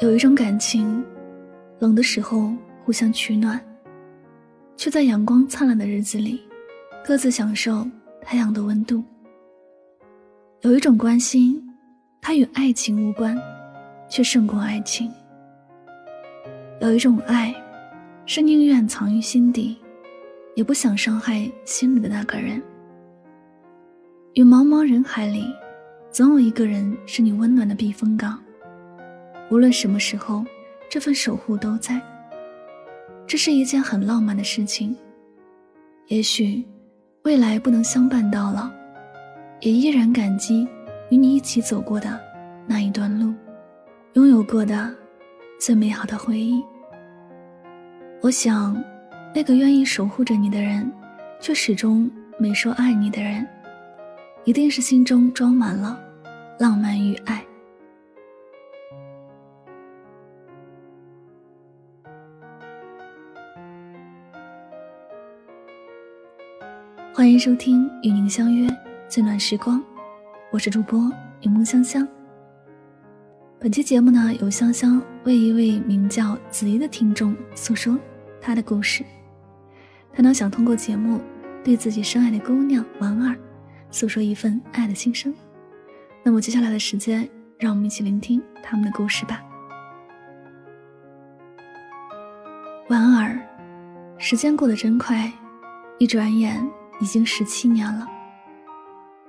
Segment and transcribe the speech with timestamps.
[0.00, 1.04] 有一种感情，
[1.78, 2.52] 冷的时候
[2.84, 3.58] 互相取暖，
[4.76, 6.42] 却在阳光灿烂的日子里，
[7.04, 7.86] 各自享受
[8.20, 9.02] 太阳的温度。
[10.62, 11.62] 有一种关心，
[12.20, 13.40] 它与爱情无关，
[14.08, 15.10] 却胜过爱情。
[16.80, 17.54] 有一种爱，
[18.26, 19.78] 是宁愿藏于心底，
[20.56, 22.60] 也不想伤害心里的那个人。
[24.34, 25.54] 与茫茫人海里，
[26.10, 28.42] 总有一个人是你温暖的避风港。
[29.50, 30.42] 无论什么时候，
[30.88, 32.00] 这份守护都在。
[33.26, 34.96] 这是一件很浪漫的事情。
[36.06, 36.64] 也许
[37.24, 38.70] 未来不能相伴到老，
[39.60, 40.66] 也依然感激
[41.10, 42.18] 与你一起走过的
[42.66, 43.34] 那一段路，
[44.14, 44.94] 拥有过的
[45.60, 46.64] 最美好的回忆。
[48.22, 48.82] 我想，
[49.34, 50.90] 那个愿意守护着你的人，
[51.38, 53.46] 却始终没说爱你的人，
[54.44, 55.96] 一定是心中装满了
[56.58, 57.46] 浪漫与爱。
[67.14, 68.68] 欢迎收听与您相约
[69.08, 69.80] 最暖时光，
[70.50, 70.98] 我是主播
[71.40, 72.06] 柠檬香香。
[73.60, 77.96] 本期节目呢，由香香为一位名叫子怡的听众诉说
[78.40, 79.04] 他的故事。
[80.12, 81.20] 他呢想通过节目
[81.62, 83.36] 对自己深爱的姑娘婉儿
[83.92, 85.32] 诉说一份爱的心声。
[86.24, 89.40] 那么接下来的时间，让我们一起聆听他们的故事吧。
[92.88, 93.38] 婉儿，
[94.18, 95.32] 时间过得真快，
[95.98, 96.68] 一转眼。
[97.00, 98.06] 已经十七年了。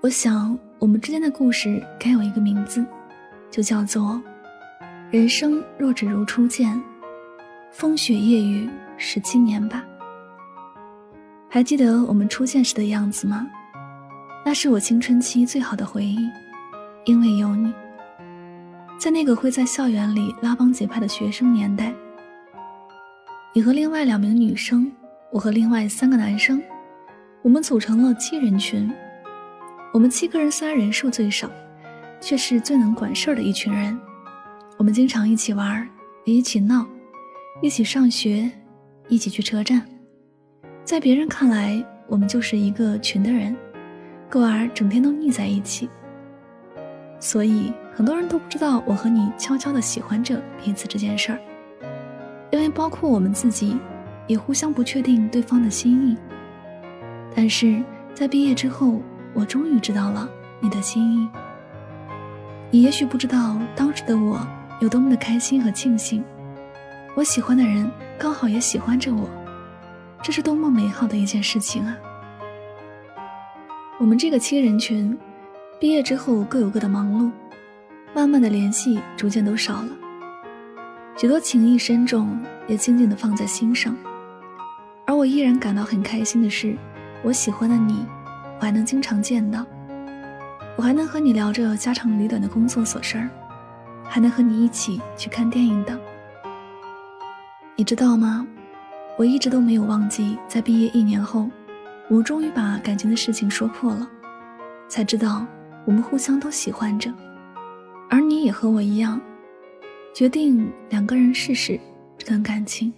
[0.00, 2.82] 我想，我们之间的故事该有一个名字，
[3.50, 4.18] 就叫做
[5.12, 6.82] “人生若只如初见，
[7.70, 9.84] 风雪夜雨十七年”吧。
[11.46, 13.46] 还记得我们初见时的样子吗？
[14.48, 16.26] 那是我青春期最好的回忆，
[17.04, 17.70] 因为有你。
[18.98, 21.92] 在那个会在校园里拉帮结派的学生年代，
[23.52, 24.90] 你和另外两名女生，
[25.30, 26.62] 我和另外三个男生。
[27.42, 28.90] 我们组成了七人群。
[29.92, 31.50] 我们七个人虽然人数最少，
[32.18, 34.00] 却是最能管事儿的一群人。
[34.78, 35.86] 我们经常一起玩，
[36.24, 36.86] 也一起闹，
[37.60, 38.50] 一起上学，
[39.08, 39.86] 一起去车站。
[40.84, 43.54] 在别人看来，我们就是一个群的人，
[44.30, 45.88] 故而整天都腻在一起。
[47.20, 51.38] 所以很多人都不知道我和你悄悄的喜欢着彼此这件事儿，
[52.52, 53.76] 因为包括我们自己，
[54.26, 56.16] 也互相不确定对方的心意。
[57.34, 57.82] 但是
[58.14, 59.02] 在毕业之后，
[59.34, 60.28] 我终于知道了
[60.60, 61.28] 你的心意。
[62.70, 64.38] 你也许不知道当时的我
[64.78, 66.22] 有多么的开心和庆幸，
[67.16, 69.28] 我喜欢的人刚好也喜欢着我，
[70.22, 71.96] 这是多么美好的一件事情啊！
[74.00, 75.18] 我们这个七人群，
[75.80, 77.32] 毕业之后各有各的忙碌，
[78.14, 79.88] 慢慢的联系逐渐都少了，
[81.16, 83.96] 许多情谊深重也静静的放在心上，
[85.04, 86.76] 而我依然感到很开心的是。
[87.24, 88.06] 我喜欢的你，
[88.60, 89.66] 我还能经常见到，
[90.76, 93.28] 我还能和你聊着家长里短的工作琐事儿，
[94.04, 95.98] 还能和你一起去看电影等。
[97.74, 98.46] 你知道吗？
[99.16, 101.50] 我一直都没有忘记，在毕业一年后，
[102.08, 104.08] 我终于把感情的事情说破了，
[104.88, 105.46] 才知道
[105.84, 107.12] 我们互相都喜欢着，
[108.08, 109.20] 而你也和我一样，
[110.14, 111.78] 决定两个人试试
[112.16, 112.92] 这段感情。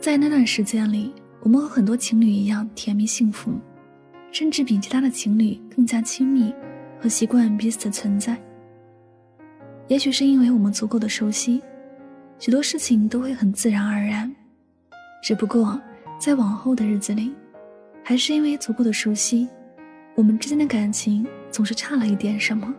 [0.00, 1.12] 在那段时间里。
[1.44, 3.50] 我们和很多情侣一样甜蜜幸福，
[4.30, 6.54] 甚至比其他的情侣更加亲密
[7.00, 8.40] 和习惯彼此的存在。
[9.88, 11.60] 也许是因为我们足够的熟悉，
[12.38, 14.32] 许多事情都会很自然而然。
[15.20, 15.82] 只不过
[16.16, 17.34] 在往后的日子里，
[18.02, 19.48] 还是因为足够的熟悉，
[20.14, 22.74] 我们之间的感情总是差了一点什么，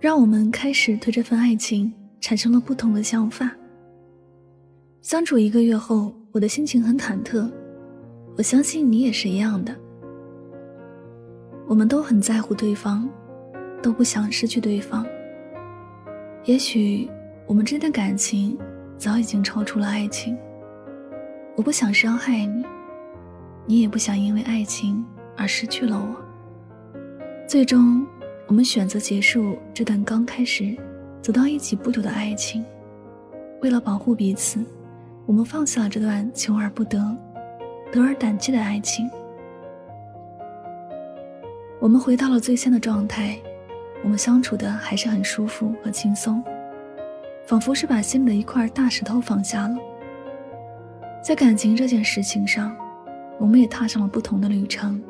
[0.00, 3.50] 让我们开始对这份爱情产生了不同的想法。
[5.02, 6.14] 相处一个月后。
[6.30, 7.50] 我的心情很忐忑，
[8.36, 9.74] 我相信你也是一样的。
[11.66, 13.08] 我们都很在乎对方，
[13.82, 15.04] 都不想失去对方。
[16.44, 17.10] 也许
[17.46, 18.56] 我们之间的感情
[18.96, 20.36] 早已经超出了爱情。
[21.56, 22.62] 我不想伤害你，
[23.70, 25.04] 你也不想因为爱情
[25.36, 26.16] 而失去了我。
[27.46, 28.06] 最终，
[28.46, 30.74] 我们选择结束这段刚开始
[31.20, 32.64] 走到一起不久的爱情，
[33.60, 34.64] 为了保护彼此。
[35.26, 36.98] 我们放下了这段求而不得、
[37.92, 39.06] 得而胆怯的爱情，
[41.78, 43.38] 我们回到了最先的状态，
[44.02, 46.42] 我们相处的还是很舒服和轻松，
[47.44, 49.76] 仿佛是把心里的一块大石头放下了。
[51.22, 52.74] 在感情这件事情上，
[53.38, 55.00] 我们也踏上了不同的旅程，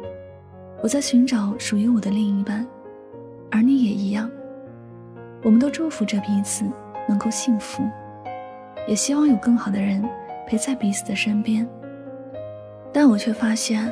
[0.83, 2.67] 我在寻找属于我的另一半，
[3.51, 4.31] 而你也一样。
[5.43, 6.65] 我们都祝福着彼此
[7.09, 7.83] 能够幸福，
[8.87, 10.05] 也希望有更好的人
[10.47, 11.67] 陪在彼此的身边。
[12.93, 13.91] 但我却发现，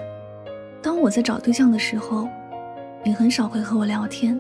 [0.82, 2.28] 当我在找对象的时候，
[3.02, 4.38] 你很少会和我聊天。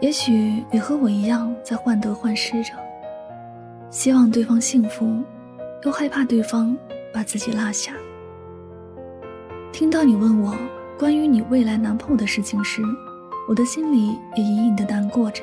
[0.00, 2.72] 也许你和我一样，在患得患失着，
[3.88, 5.22] 希望对方幸福，
[5.84, 6.76] 又害怕对方
[7.12, 7.92] 把自己落下。
[9.72, 10.54] 听到你问我
[10.98, 12.82] 关于你未来男朋友的事情时，
[13.48, 15.42] 我的心里也隐隐的难过着。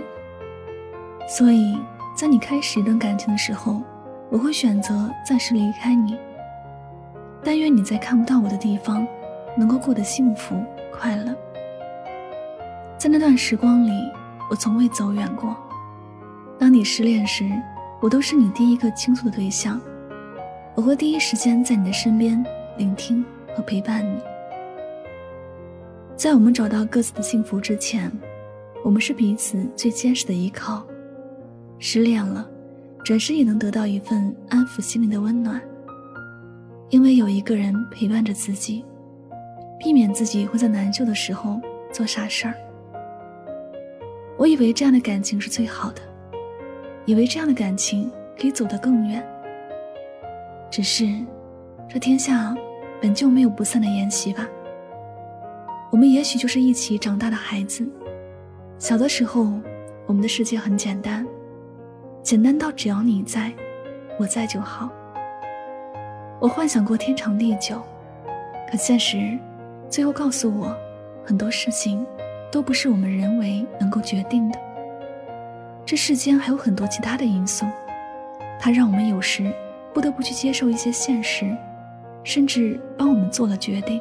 [1.28, 1.78] 所以
[2.16, 3.82] 在你开始一段感情的时候，
[4.30, 6.16] 我会选择暂时离开你。
[7.44, 9.06] 但愿你在看不到我的地方，
[9.58, 10.56] 能够过得幸福
[10.92, 11.36] 快乐。
[12.98, 13.92] 在那段时光里。
[14.52, 15.56] 我从未走远过。
[16.58, 17.48] 当你失恋时，
[18.00, 19.80] 我都是你第一个倾诉的对象。
[20.74, 22.44] 我会第一时间在你的身边
[22.76, 23.24] 聆听
[23.60, 24.18] 和陪伴你。
[26.16, 28.10] 在我们找到各自的幸福之前，
[28.86, 30.86] 我们是彼此最坚实的依靠。
[31.78, 32.50] 失恋了，
[33.04, 35.62] 转身也能得到一份安抚心灵的温暖，
[36.90, 38.86] 因为有一个人陪伴着自己，
[39.78, 41.60] 避免自己会在难受的时候
[41.92, 42.54] 做傻事儿。
[44.38, 46.02] 我以为这样的感情是最好的，
[47.06, 48.10] 以为这样的感情
[48.40, 49.22] 可以走得更远。
[50.70, 51.06] 只是，
[51.88, 52.56] 这天下
[53.02, 54.48] 本就没有不散的筵席吧。
[55.92, 57.88] 我们也许就是一起长大的孩子，
[58.78, 59.52] 小的时候，
[60.06, 61.26] 我们的世界很简单，
[62.22, 63.52] 简单到只要你在，
[64.20, 64.90] 我在就好。
[66.40, 67.82] 我幻想过天长地久，
[68.70, 69.38] 可现实，
[69.90, 70.76] 最后告诉我，
[71.26, 72.06] 很多事情。
[72.52, 74.58] 都不是我们人为能够决定的。
[75.86, 77.64] 这世间还有很多其他的因素，
[78.60, 79.54] 它让我们有时
[79.94, 81.56] 不得不去接受一些现实，
[82.24, 84.00] 甚至帮我们做了决定。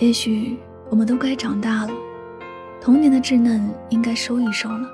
[0.00, 0.58] 也许
[0.90, 1.90] 我们都该长大了，
[2.80, 4.88] 童年的稚嫩应该收一收了。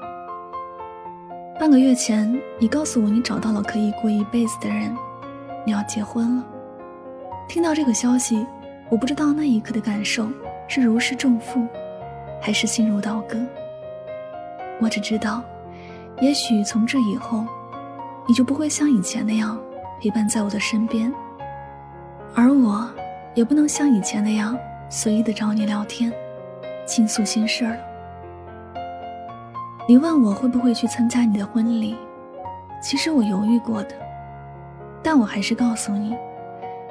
[1.59, 4.95] 半个月前，你告诉我你找到了可以过一辈子的人，
[5.65, 6.45] 你要结婚了。
[7.49, 8.47] 听到这个消息，
[8.89, 10.29] 我不知道那一刻的感受。
[10.69, 11.67] 是如释重负，
[12.41, 13.45] 还是心如刀割？
[14.81, 15.43] 我只知道，
[16.19, 17.45] 也许从这以后，
[18.27, 19.61] 你就不会像以前那样
[20.03, 21.15] 陪伴在我的身边，
[22.35, 22.91] 而我
[23.37, 24.59] 也不能像以前那样
[24.89, 26.13] 随意的找你聊天，
[26.85, 27.77] 倾诉心事了。
[29.89, 31.97] 你问我会不会去参加你的婚礼，
[32.83, 33.95] 其实我犹豫过的，
[35.05, 36.17] 但我还是告诉你，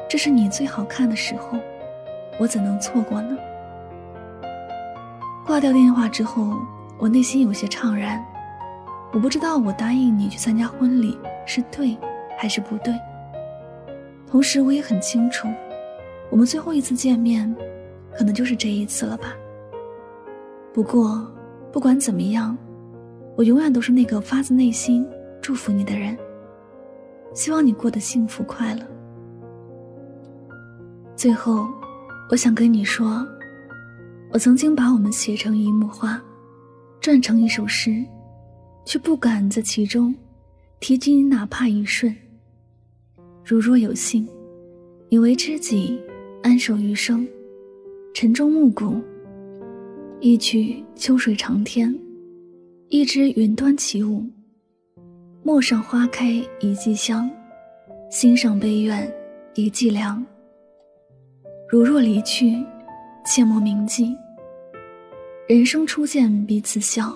[0.10, 1.60] 这是你最好看的时候，
[2.40, 3.38] 我怎能错过呢？
[5.46, 6.54] 挂掉电话之后，
[6.98, 8.26] 我内心有些怅然。
[9.12, 11.98] 我不知道我答应你去参加婚礼是对
[12.42, 12.92] 还是不对。
[14.26, 15.48] 同时，我也很清楚，
[16.32, 17.56] 我们最后一次见面，
[18.18, 19.36] 可能就是这一次了吧。
[20.74, 21.32] 不过，
[21.72, 22.58] 不管怎么样，
[23.38, 25.08] 我永远都是那个发自内心
[25.40, 26.18] 祝福你的人。
[27.32, 28.82] 希望你过得幸福快乐。
[31.16, 31.68] 最后，
[32.32, 33.24] 我想跟你说。
[34.32, 36.20] 我曾经把我们写成一幕画，
[37.02, 38.04] 转成一首诗，
[38.84, 40.16] 却不敢在其中
[40.80, 42.16] 提及你哪怕一瞬。
[43.52, 44.26] 如若有幸，
[45.10, 46.00] 你为知己，
[46.42, 47.28] 安守余生，
[48.14, 48.96] 晨钟暮鼓，
[50.22, 51.94] 一曲秋水长天，
[52.88, 54.24] 一支云端起舞。
[55.44, 57.30] 陌上花开一季香，
[58.10, 59.14] 心上悲怨
[59.56, 60.26] 一季凉。
[61.70, 62.56] 如若离去。
[63.26, 64.16] 切莫铭记，
[65.48, 67.16] 人生初见彼此笑，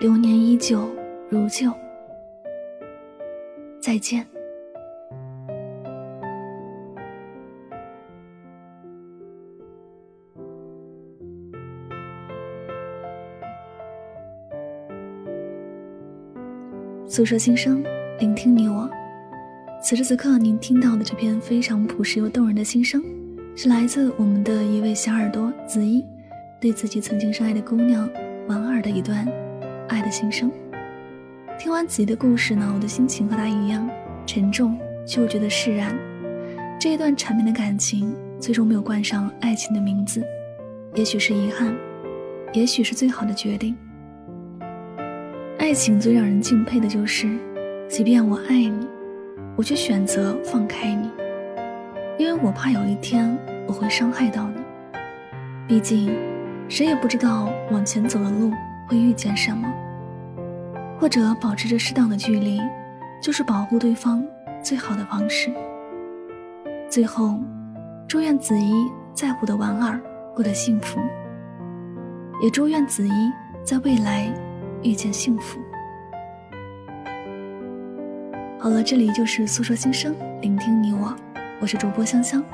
[0.00, 0.88] 流年依旧
[1.28, 1.70] 如旧。
[3.78, 4.26] 再见。
[17.18, 17.82] 诉说心声，
[18.20, 18.88] 聆听你我。
[19.82, 23.02] 此时此刻，您听到的这篇非常朴实又动人的心声。
[23.56, 26.04] 是来自我们的一位小耳朵子怡，
[26.60, 28.08] 对自己曾经深爱的姑娘
[28.46, 29.26] 婉儿的一段
[29.88, 30.48] 爱的心声。
[31.58, 33.90] 听完子怡的故事呢，我的心情和她一样
[34.24, 35.98] 沉重，却又觉得释然。
[36.78, 40.22] 这一段缠绵的感情，最终没有冠上爱情的名字，
[40.94, 41.74] 也许是遗憾，
[42.52, 43.76] 也许是最好的决定。
[45.68, 47.28] 爱情最让人敬佩的就是，
[47.90, 48.88] 即便我爱你，
[49.54, 51.10] 我却选择放开你。
[52.16, 54.62] 因为我怕有一天我会伤害到你，
[55.66, 56.10] 毕竟
[56.70, 58.50] 谁也不知道往前走的路
[58.88, 59.70] 会遇见什么，
[60.98, 62.62] 或者保持着适当的距离，
[63.20, 64.24] 就是保护对方
[64.62, 65.52] 最好的方式。
[66.88, 67.38] 最后，
[68.08, 68.72] 祝愿子怡
[69.12, 70.00] 在乎的婉儿
[70.34, 70.98] 过得幸福，
[72.42, 73.12] 也祝愿子怡
[73.62, 74.32] 在未来
[74.82, 75.58] 遇见幸福。
[78.58, 81.14] 好了，这里就是诉说心声，聆听你我，
[81.60, 82.44] 我是主播香香。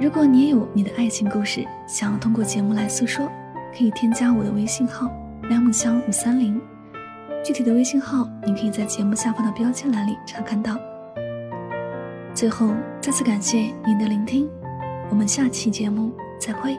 [0.00, 3.30] 如果你也有你的爱情故事，想要通过节目来诉说，
[3.76, 5.10] 可以添加我的微信号
[5.48, 6.60] 梁木香五三零，
[7.44, 10.76] 具体的微信号你可以在节目下方的标签栏里查看到。
[12.32, 12.70] 最后，
[13.00, 14.48] 再次感谢您的聆听，
[15.10, 16.78] 我们下期节目再会。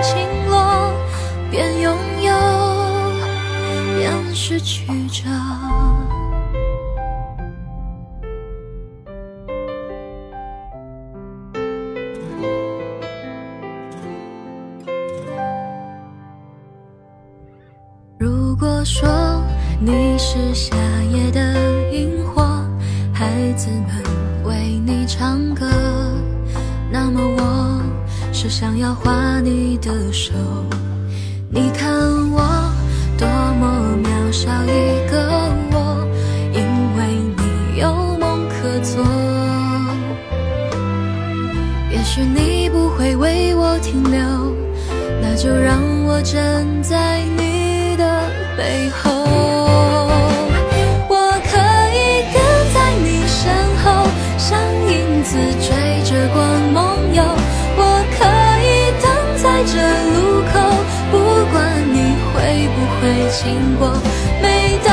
[4.51, 5.29] 失去着。
[18.17, 19.09] 如果说
[19.79, 20.75] 你是夏
[21.13, 22.43] 夜的萤火，
[23.13, 24.03] 孩子们
[24.43, 25.65] 为你唱歌，
[26.91, 27.81] 那么我。
[28.33, 30.33] 是想要画你的手，
[46.23, 48.03] 站在你的
[48.55, 49.09] 背后。
[51.09, 51.15] 我
[51.49, 51.57] 可
[51.93, 52.35] 以跟
[52.73, 53.41] 在你身
[53.83, 54.05] 后，
[54.37, 54.49] 像
[54.87, 55.69] 影子追
[56.03, 56.39] 着光
[56.71, 56.79] 梦
[57.13, 57.23] 游。
[57.77, 57.79] 我
[58.17, 58.19] 可
[58.61, 58.69] 以
[59.01, 59.05] 等
[59.41, 59.73] 在这
[60.13, 60.17] 路
[60.53, 60.53] 口，
[61.11, 61.13] 不
[61.51, 61.59] 管
[61.91, 61.95] 你
[62.33, 62.35] 会
[62.75, 63.01] 不会
[63.31, 63.41] 经
[63.79, 63.81] 过。
[64.41, 64.45] 每
[64.85, 64.89] 当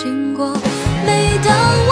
[0.00, 0.56] 经过
[1.04, 1.87] 每当